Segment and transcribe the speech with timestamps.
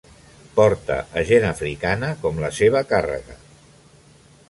[0.55, 3.41] Porta a gent africana com la seva càrrega.